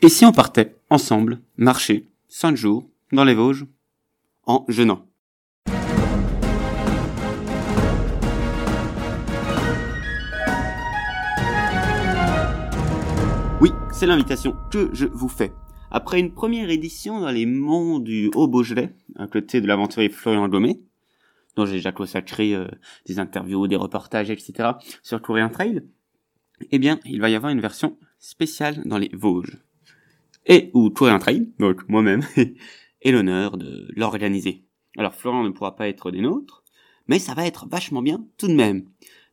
Et 0.00 0.08
si 0.08 0.24
on 0.24 0.30
partait 0.30 0.76
ensemble, 0.90 1.40
marcher, 1.56 2.06
cinq 2.28 2.54
jours, 2.54 2.88
dans 3.10 3.24
les 3.24 3.34
Vosges, 3.34 3.66
en 4.46 4.64
jeûnant? 4.68 5.04
Oui, 13.60 13.72
c'est 13.90 14.06
l'invitation 14.06 14.54
que 14.70 14.88
je 14.92 15.06
vous 15.06 15.28
fais. 15.28 15.52
Après 15.90 16.20
une 16.20 16.32
première 16.32 16.70
édition 16.70 17.18
dans 17.20 17.32
les 17.32 17.44
monts 17.44 17.98
du 17.98 18.30
Haut-Beaujolais, 18.36 18.94
à 19.16 19.26
côté 19.26 19.60
de 19.60 19.66
l'aventurier 19.66 20.10
Florian 20.10 20.48
Gomet, 20.48 20.78
dont 21.56 21.66
j'ai 21.66 21.72
déjà 21.72 21.90
consacré 21.90 22.54
euh, 22.54 22.68
des 23.06 23.18
interviews, 23.18 23.66
des 23.66 23.74
reportages, 23.74 24.30
etc. 24.30 24.74
sur 25.02 25.20
Courrier 25.20 25.50
Trail, 25.50 25.82
eh 26.70 26.78
bien, 26.78 27.00
il 27.04 27.20
va 27.20 27.30
y 27.30 27.34
avoir 27.34 27.50
une 27.50 27.60
version 27.60 27.96
spéciale 28.20 28.80
dans 28.84 28.98
les 28.98 29.10
Vosges. 29.12 29.58
Et 30.46 30.70
où 30.74 30.90
Courrier 30.90 31.18
Trail, 31.18 31.52
donc 31.58 31.88
moi-même, 31.88 32.22
est 33.02 33.10
l'honneur 33.10 33.56
de 33.56 33.88
l'organiser. 33.96 34.64
Alors 34.96 35.14
Florian 35.14 35.44
ne 35.44 35.50
pourra 35.50 35.76
pas 35.76 35.88
être 35.88 36.10
des 36.10 36.20
nôtres, 36.20 36.64
mais 37.06 37.18
ça 37.18 37.34
va 37.34 37.46
être 37.46 37.66
vachement 37.68 38.02
bien 38.02 38.24
tout 38.36 38.48
de 38.48 38.54
même. 38.54 38.88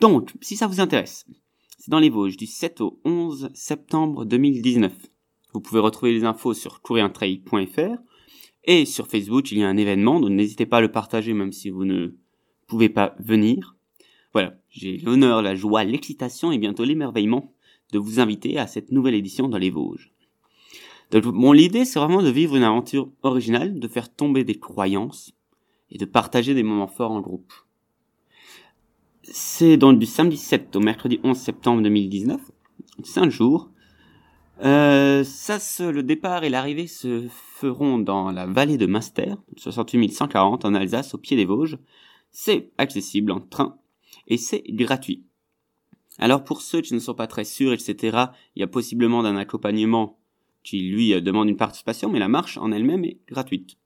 Donc, 0.00 0.32
si 0.40 0.56
ça 0.56 0.66
vous 0.66 0.80
intéresse, 0.80 1.26
c'est 1.78 1.90
dans 1.90 1.98
les 1.98 2.10
Vosges 2.10 2.36
du 2.36 2.46
7 2.46 2.80
au 2.80 3.00
11 3.04 3.50
septembre 3.54 4.24
2019. 4.24 4.92
Vous 5.52 5.60
pouvez 5.60 5.80
retrouver 5.80 6.12
les 6.12 6.24
infos 6.24 6.52
sur 6.52 6.82
courrientrail.fr 6.82 7.96
et 8.64 8.84
sur 8.84 9.06
Facebook, 9.06 9.52
il 9.52 9.58
y 9.58 9.62
a 9.62 9.68
un 9.68 9.76
événement, 9.76 10.20
donc 10.20 10.30
n'hésitez 10.30 10.66
pas 10.66 10.78
à 10.78 10.80
le 10.80 10.90
partager 10.90 11.32
même 11.32 11.52
si 11.52 11.70
vous 11.70 11.84
ne 11.84 12.16
pouvez 12.66 12.88
pas 12.88 13.14
venir. 13.20 13.76
Voilà, 14.32 14.58
j'ai 14.68 14.98
l'honneur, 14.98 15.40
la 15.40 15.54
joie, 15.54 15.84
l'excitation 15.84 16.52
et 16.52 16.58
bientôt 16.58 16.84
l'émerveillement 16.84 17.54
de 17.92 17.98
vous 17.98 18.20
inviter 18.20 18.58
à 18.58 18.66
cette 18.66 18.90
nouvelle 18.90 19.14
édition 19.14 19.48
dans 19.48 19.56
les 19.56 19.70
Vosges. 19.70 20.12
Mon 21.14 21.52
l'idée, 21.52 21.84
c'est 21.84 21.98
vraiment 21.98 22.22
de 22.22 22.30
vivre 22.30 22.56
une 22.56 22.64
aventure 22.64 23.08
originale, 23.22 23.78
de 23.78 23.88
faire 23.88 24.12
tomber 24.12 24.44
des 24.44 24.58
croyances 24.58 25.32
et 25.90 25.98
de 25.98 26.04
partager 26.04 26.54
des 26.54 26.62
moments 26.62 26.88
forts 26.88 27.12
en 27.12 27.20
groupe. 27.20 27.52
C'est 29.22 29.76
donc 29.76 29.98
du 29.98 30.06
samedi 30.06 30.36
7 30.36 30.74
au 30.76 30.80
mercredi 30.80 31.20
11 31.22 31.36
septembre 31.36 31.82
2019, 31.82 32.40
5 33.02 33.30
jours, 33.30 33.70
euh, 34.64 35.22
ça, 35.24 35.58
le 35.90 36.02
départ 36.02 36.44
et 36.44 36.48
l'arrivée 36.48 36.86
se 36.86 37.28
feront 37.28 37.98
dans 37.98 38.30
la 38.30 38.46
vallée 38.46 38.78
de 38.78 38.86
Munster, 38.86 39.34
68 39.56 40.12
140 40.12 40.64
en 40.64 40.74
Alsace, 40.74 41.14
au 41.14 41.18
pied 41.18 41.36
des 41.36 41.44
Vosges. 41.44 41.78
C'est 42.30 42.70
accessible 42.78 43.32
en 43.32 43.40
train 43.40 43.78
et 44.28 44.38
c'est 44.38 44.62
gratuit. 44.68 45.24
Alors 46.18 46.44
pour 46.44 46.62
ceux 46.62 46.80
qui 46.80 46.94
ne 46.94 46.98
sont 46.98 47.14
pas 47.14 47.26
très 47.26 47.44
sûrs, 47.44 47.72
etc., 47.72 48.26
il 48.54 48.60
y 48.60 48.62
a 48.62 48.66
possiblement 48.66 49.22
d'un 49.22 49.36
accompagnement 49.36 50.15
qui 50.66 50.80
lui 50.80 51.22
demande 51.22 51.48
une 51.48 51.56
participation, 51.56 52.10
mais 52.10 52.18
la 52.18 52.28
marche 52.28 52.58
en 52.58 52.72
elle-même 52.72 53.04
est 53.04 53.20
gratuite. 53.28 53.76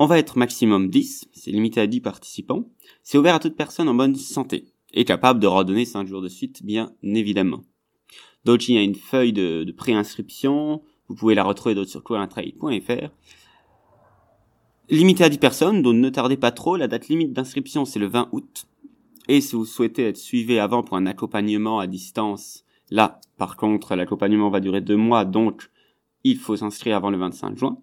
On 0.00 0.06
va 0.06 0.18
être 0.18 0.36
maximum 0.36 0.90
10, 0.90 1.28
c'est 1.32 1.52
limité 1.52 1.80
à 1.80 1.86
10 1.86 2.00
participants. 2.00 2.68
C'est 3.04 3.16
ouvert 3.16 3.36
à 3.36 3.38
toute 3.38 3.54
personne 3.54 3.88
en 3.88 3.94
bonne 3.94 4.16
santé 4.16 4.72
et 4.92 5.04
capable 5.04 5.38
de 5.38 5.46
redonner 5.46 5.84
5 5.84 6.08
jours 6.08 6.20
de 6.20 6.28
suite, 6.28 6.64
bien 6.64 6.92
évidemment. 7.04 7.62
Donc 8.44 8.68
il 8.68 8.74
y 8.74 8.78
a 8.78 8.82
une 8.82 8.96
feuille 8.96 9.32
de, 9.32 9.72
préinscription, 9.76 10.82
vous 11.06 11.14
pouvez 11.14 11.36
la 11.36 11.44
retrouver 11.44 11.86
sur 11.86 12.02
cointrail.fr. 12.02 13.10
Limité 14.90 15.22
à 15.22 15.28
10 15.28 15.38
personnes, 15.38 15.82
donc 15.82 15.94
ne 15.94 16.10
tardez 16.10 16.36
pas 16.36 16.50
trop, 16.50 16.76
la 16.76 16.88
date 16.88 17.06
limite 17.06 17.32
d'inscription 17.32 17.84
c'est 17.84 18.00
le 18.00 18.08
20 18.08 18.30
août. 18.32 18.66
Et 19.28 19.40
si 19.40 19.54
vous 19.54 19.64
souhaitez 19.64 20.08
être 20.08 20.16
suivi 20.16 20.58
avant 20.58 20.82
pour 20.82 20.96
un 20.96 21.06
accompagnement 21.06 21.78
à 21.78 21.86
distance, 21.86 22.64
là 22.92 23.20
par 23.38 23.56
contre 23.56 23.96
l'accompagnement 23.96 24.50
va 24.50 24.60
durer 24.60 24.80
deux 24.80 24.96
mois, 24.96 25.24
donc 25.24 25.70
il 26.24 26.38
faut 26.38 26.56
s'inscrire 26.56 26.96
avant 26.96 27.10
le 27.10 27.18
25 27.18 27.58
juin. 27.58 27.78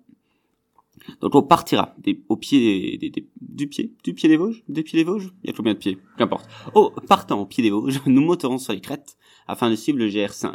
Donc 1.21 1.35
on 1.35 1.43
partira 1.43 1.95
des, 1.97 2.21
au 2.29 2.35
pied 2.35 2.97
des, 2.97 3.25
du 3.41 3.67
pied, 3.67 3.93
du 4.03 4.13
pied 4.13 4.29
des 4.29 4.37
Vosges, 4.37 4.63
des 4.67 4.83
pieds 4.83 4.99
des 4.99 5.03
Vosges? 5.03 5.33
Il 5.43 5.47
y 5.47 5.49
a 5.49 5.53
combien 5.53 5.73
de 5.73 5.79
pieds? 5.79 5.97
Qu'importe. 6.17 6.47
Oh, 6.75 6.91
partant 7.07 7.39
au 7.39 7.45
pied 7.45 7.63
des 7.63 7.71
Vosges, 7.71 8.01
nous 8.05 8.21
monterons 8.21 8.57
sur 8.57 8.73
les 8.73 8.81
crêtes 8.81 9.17
afin 9.47 9.69
de 9.69 9.75
suivre 9.75 9.97
le 9.97 10.07
GR5. 10.07 10.53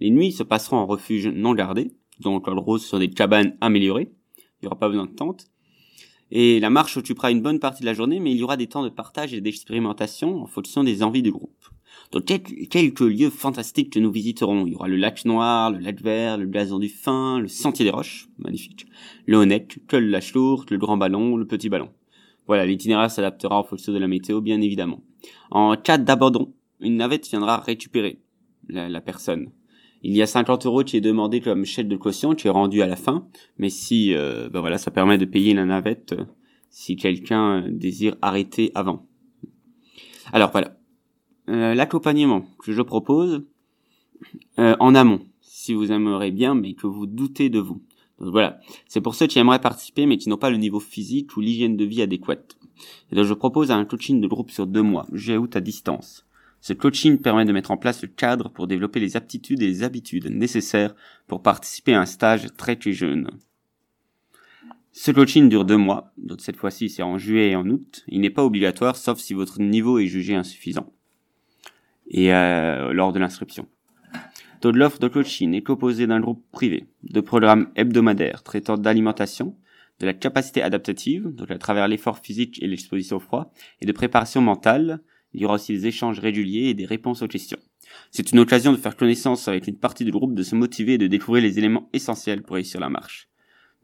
Les 0.00 0.10
nuits 0.10 0.32
se 0.32 0.42
passeront 0.42 0.76
en 0.76 0.86
refuge 0.86 1.26
non 1.28 1.54
gardé, 1.54 1.92
donc 2.20 2.46
en 2.48 2.54
gros 2.54 2.78
sur 2.78 2.98
des 2.98 3.10
cabanes 3.10 3.56
améliorées. 3.60 4.10
Il 4.38 4.64
n'y 4.64 4.66
aura 4.68 4.78
pas 4.78 4.88
besoin 4.88 5.06
de 5.06 5.14
tente. 5.14 5.46
Et 6.30 6.60
la 6.60 6.70
marche 6.70 6.96
occupera 6.96 7.30
une 7.30 7.40
bonne 7.40 7.60
partie 7.60 7.82
de 7.82 7.86
la 7.86 7.94
journée, 7.94 8.20
mais 8.20 8.32
il 8.32 8.38
y 8.38 8.42
aura 8.42 8.56
des 8.56 8.66
temps 8.66 8.82
de 8.82 8.88
partage 8.88 9.32
et 9.32 9.40
d'expérimentation 9.40 10.42
en 10.42 10.46
fonction 10.46 10.82
des 10.82 11.02
envies 11.02 11.22
du 11.22 11.30
groupe. 11.30 11.68
Donc 12.12 12.24
quelques 12.24 13.00
lieux 13.00 13.30
fantastiques 13.30 13.92
que 13.92 13.98
nous 13.98 14.10
visiterons. 14.10 14.66
Il 14.66 14.72
y 14.72 14.76
aura 14.76 14.88
le 14.88 14.96
lac 14.96 15.24
Noir, 15.24 15.70
le 15.70 15.78
lac 15.78 16.00
Vert, 16.00 16.38
le 16.38 16.46
blason 16.46 16.78
du 16.78 16.88
Fin, 16.88 17.40
le 17.40 17.48
Sentier 17.48 17.84
des 17.84 17.90
Roches, 17.90 18.28
magnifique, 18.38 18.86
le 19.26 19.36
Honnec, 19.38 19.80
Col 19.88 20.04
la 20.06 20.20
Chlourde, 20.20 20.70
le 20.70 20.78
Grand 20.78 20.96
Ballon, 20.96 21.36
le 21.36 21.46
Petit 21.46 21.68
Ballon. 21.68 21.90
Voilà, 22.46 22.64
l'itinéraire 22.64 23.10
s'adaptera 23.10 23.58
en 23.58 23.64
fonction 23.64 23.92
de 23.92 23.98
la 23.98 24.06
météo, 24.06 24.40
bien 24.40 24.60
évidemment. 24.60 25.02
En 25.50 25.76
cas 25.76 25.98
d'abandon, 25.98 26.52
une 26.80 26.96
navette 26.96 27.28
viendra 27.28 27.58
récupérer 27.58 28.20
la, 28.68 29.00
personne. 29.00 29.50
Il 30.02 30.14
y 30.16 30.22
a 30.22 30.26
50 30.26 30.66
euros 30.66 30.84
qui 30.84 30.96
est 30.96 31.00
demandé 31.00 31.40
comme 31.40 31.64
chèque 31.64 31.88
de 31.88 31.96
caution 31.96 32.34
qui 32.34 32.46
est 32.46 32.50
rendu 32.50 32.82
à 32.82 32.86
la 32.86 32.96
fin, 32.96 33.26
mais 33.58 33.70
si, 33.70 34.14
euh, 34.14 34.48
ben 34.48 34.60
voilà, 34.60 34.78
ça 34.78 34.90
permet 34.90 35.18
de 35.18 35.24
payer 35.24 35.54
la 35.54 35.64
navette 35.64 36.12
euh, 36.12 36.24
si 36.70 36.96
quelqu'un 36.96 37.64
désire 37.68 38.16
arrêter 38.22 38.70
avant. 38.74 39.06
Alors 40.32 40.50
voilà, 40.50 40.76
euh, 41.48 41.74
l'accompagnement 41.74 42.46
que 42.58 42.72
je 42.72 42.82
propose 42.82 43.44
euh, 44.58 44.76
en 44.80 44.94
amont, 44.94 45.20
si 45.40 45.74
vous 45.74 45.92
aimeriez 45.92 46.32
bien, 46.32 46.54
mais 46.54 46.74
que 46.74 46.86
vous 46.86 47.06
doutez 47.06 47.50
de 47.50 47.60
vous. 47.60 47.82
Donc 48.18 48.30
voilà, 48.30 48.58
c'est 48.88 49.00
pour 49.00 49.14
ceux 49.14 49.26
qui 49.26 49.38
aimeraient 49.38 49.60
participer 49.60 50.06
mais 50.06 50.16
qui 50.16 50.28
n'ont 50.28 50.38
pas 50.38 50.50
le 50.50 50.56
niveau 50.56 50.80
physique 50.80 51.36
ou 51.36 51.40
l'hygiène 51.40 51.76
de 51.76 51.84
vie 51.84 52.02
adéquate. 52.02 52.56
Et 53.12 53.14
donc 53.14 53.26
je 53.26 53.34
propose 53.34 53.70
un 53.70 53.84
coaching 53.84 54.20
de 54.20 54.26
groupe 54.26 54.50
sur 54.50 54.66
deux 54.66 54.82
mois, 54.82 55.06
juillet 55.12 55.38
août 55.38 55.54
à 55.54 55.60
distance. 55.60 56.26
Ce 56.60 56.72
coaching 56.72 57.18
permet 57.18 57.44
de 57.44 57.52
mettre 57.52 57.70
en 57.70 57.76
place 57.76 58.02
le 58.02 58.08
cadre 58.08 58.48
pour 58.48 58.66
développer 58.66 58.98
les 58.98 59.16
aptitudes 59.16 59.62
et 59.62 59.66
les 59.66 59.82
habitudes 59.82 60.30
nécessaires 60.30 60.94
pour 61.28 61.42
participer 61.42 61.94
à 61.94 62.00
un 62.00 62.06
stage 62.06 62.48
très 62.56 62.78
jeune. 62.80 63.30
Ce 64.92 65.10
coaching 65.10 65.50
dure 65.50 65.66
deux 65.66 65.76
mois, 65.76 66.12
donc 66.16 66.40
cette 66.40 66.56
fois-ci 66.56 66.88
c'est 66.88 67.02
en 67.02 67.18
juillet 67.18 67.50
et 67.50 67.56
en 67.56 67.68
août. 67.68 68.02
Il 68.08 68.22
n'est 68.22 68.30
pas 68.30 68.44
obligatoire 68.44 68.96
sauf 68.96 69.18
si 69.18 69.34
votre 69.34 69.60
niveau 69.60 69.98
est 69.98 70.06
jugé 70.06 70.34
insuffisant 70.34 70.90
et 72.08 72.32
euh, 72.32 72.92
lors 72.92 73.12
de 73.12 73.18
l'inscription. 73.18 73.66
Donc 74.62 74.76
l'offre 74.76 74.98
de 74.98 75.08
coaching 75.08 75.54
est 75.54 75.62
composée 75.62 76.06
d'un 76.06 76.20
groupe 76.20 76.44
privé, 76.50 76.88
de 77.02 77.20
programmes 77.20 77.70
hebdomadaires 77.76 78.42
traitant 78.42 78.76
d'alimentation, 78.76 79.56
de 80.00 80.06
la 80.06 80.14
capacité 80.14 80.62
adaptative, 80.62 81.28
donc 81.28 81.50
à 81.50 81.58
travers 81.58 81.88
l'effort 81.88 82.18
physique 82.18 82.62
et 82.62 82.66
l'exposition 82.66 83.16
au 83.16 83.20
froid, 83.20 83.52
et 83.80 83.86
de 83.86 83.92
préparation 83.92 84.40
mentale. 84.40 85.00
Il 85.32 85.42
y 85.42 85.44
aura 85.44 85.54
aussi 85.54 85.72
des 85.72 85.86
échanges 85.86 86.18
réguliers 86.18 86.68
et 86.68 86.74
des 86.74 86.86
réponses 86.86 87.22
aux 87.22 87.28
questions. 87.28 87.58
C'est 88.10 88.32
une 88.32 88.38
occasion 88.38 88.72
de 88.72 88.76
faire 88.76 88.96
connaissance 88.96 89.48
avec 89.48 89.66
une 89.66 89.78
partie 89.78 90.04
du 90.04 90.10
groupe, 90.10 90.34
de 90.34 90.42
se 90.42 90.54
motiver 90.54 90.94
et 90.94 90.98
de 90.98 91.06
découvrir 91.06 91.42
les 91.42 91.58
éléments 91.58 91.88
essentiels 91.92 92.42
pour 92.42 92.56
réussir 92.56 92.80
la 92.80 92.88
marche. 92.88 93.28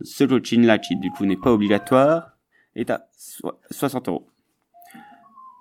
Ce 0.01 0.25
coaching-là, 0.25 0.79
qui 0.79 0.97
du 0.97 1.11
coup 1.11 1.27
n'est 1.27 1.37
pas 1.37 1.53
obligatoire, 1.53 2.39
est 2.75 2.91
à 2.91 3.09
60 3.71 4.09
euros. 4.09 4.32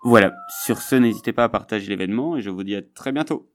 Voilà, 0.03 0.33
sur 0.63 0.79
ce, 0.81 0.95
n'hésitez 0.95 1.33
pas 1.33 1.43
à 1.45 1.49
partager 1.49 1.87
l'événement 1.87 2.37
et 2.37 2.41
je 2.41 2.49
vous 2.51 2.63
dis 2.63 2.75
à 2.75 2.81
très 2.81 3.11
bientôt. 3.11 3.51